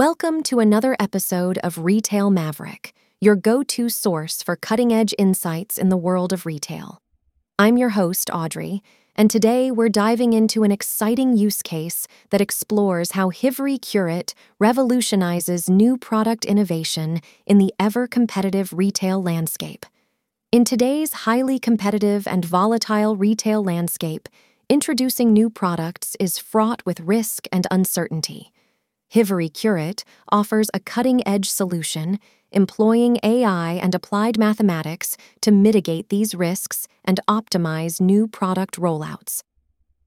[0.00, 5.76] Welcome to another episode of Retail Maverick, your go to source for cutting edge insights
[5.76, 7.02] in the world of retail.
[7.58, 8.82] I'm your host, Audrey,
[9.14, 15.68] and today we're diving into an exciting use case that explores how HIVERY Curate revolutionizes
[15.68, 19.84] new product innovation in the ever competitive retail landscape.
[20.50, 24.30] In today's highly competitive and volatile retail landscape,
[24.70, 28.50] introducing new products is fraught with risk and uncertainty.
[29.12, 32.20] HIVERY Curate offers a cutting edge solution
[32.52, 39.42] employing AI and applied mathematics to mitigate these risks and optimize new product rollouts.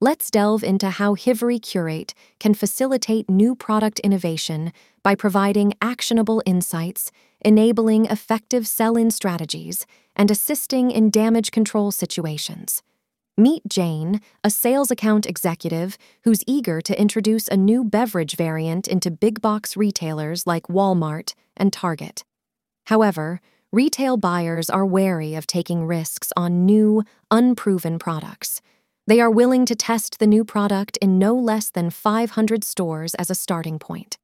[0.00, 4.72] Let's delve into how HIVERY Curate can facilitate new product innovation
[5.02, 12.80] by providing actionable insights, enabling effective sell in strategies, and assisting in damage control situations.
[13.36, 19.10] Meet Jane, a sales account executive who's eager to introduce a new beverage variant into
[19.10, 22.22] big box retailers like Walmart and Target.
[22.86, 23.40] However,
[23.72, 28.60] retail buyers are wary of taking risks on new, unproven products.
[29.08, 33.30] They are willing to test the new product in no less than 500 stores as
[33.30, 34.16] a starting point.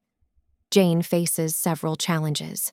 [0.71, 2.73] Jane faces several challenges.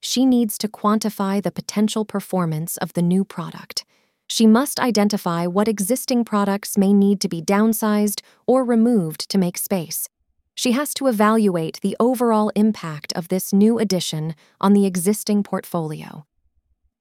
[0.00, 3.84] She needs to quantify the potential performance of the new product
[4.28, 9.56] she must identify what existing products may need to be downsized or removed to make
[9.56, 10.08] space.
[10.54, 16.24] She has to evaluate the overall impact of this new addition on the existing portfolio.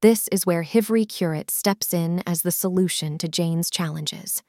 [0.01, 4.43] This is where HIVERY Curate steps in as the solution to Jane's challenges.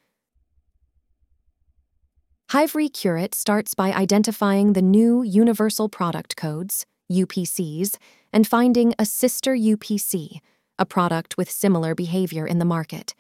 [2.51, 7.97] HIVERY Curate starts by identifying the new Universal Product Codes, UPCs,
[8.33, 10.41] and finding a sister UPC
[10.79, 13.15] a product with similar behavior in the market.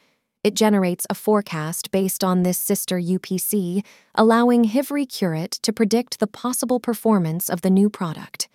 [0.44, 6.28] It generates a forecast based on this sister UPC, allowing HIVERY Curate to predict the
[6.28, 8.48] possible performance of the new product.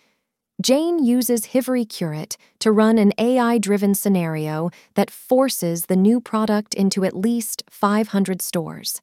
[0.61, 6.73] Jane uses HIVERY Curate to run an AI driven scenario that forces the new product
[6.75, 9.01] into at least 500 stores.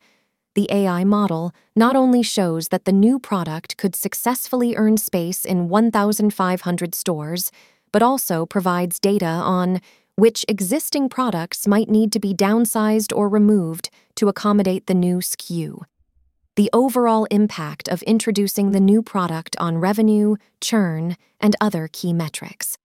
[0.55, 5.69] The AI model not only shows that the new product could successfully earn space in
[5.69, 7.50] 1,500 stores,
[7.93, 9.81] but also provides data on
[10.16, 15.82] which existing products might need to be downsized or removed to accommodate the new SKU.
[16.56, 22.76] The overall impact of introducing the new product on revenue, churn, and other key metrics.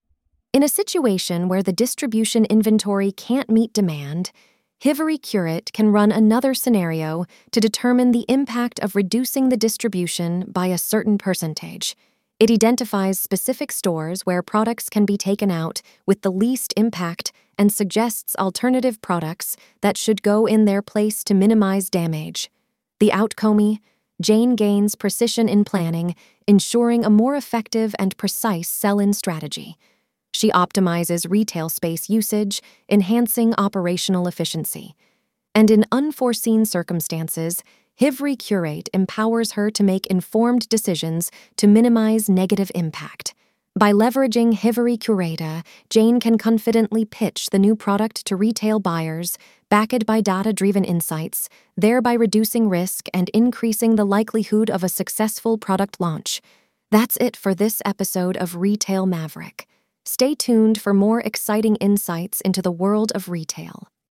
[0.52, 4.30] In a situation where the distribution inventory can't meet demand,
[4.78, 10.66] HIVERY Curate can run another scenario to determine the impact of reducing the distribution by
[10.66, 11.96] a certain percentage
[12.40, 17.72] it identifies specific stores where products can be taken out with the least impact and
[17.72, 22.50] suggests alternative products that should go in their place to minimize damage.
[22.98, 23.78] The outcome
[24.20, 26.14] Jane gains precision in planning,
[26.46, 29.76] ensuring a more effective and precise sell in strategy.
[30.32, 34.94] She optimizes retail space usage, enhancing operational efficiency.
[35.54, 37.62] And in unforeseen circumstances,
[37.96, 43.34] HIVERY Curate empowers her to make informed decisions to minimize negative impact.
[43.78, 49.38] By leveraging HIVERY Curate, Jane can confidently pitch the new product to retail buyers,
[49.68, 55.56] backed by data driven insights, thereby reducing risk and increasing the likelihood of a successful
[55.56, 56.40] product launch.
[56.90, 59.68] That's it for this episode of Retail Maverick.
[60.04, 63.86] Stay tuned for more exciting insights into the world of retail.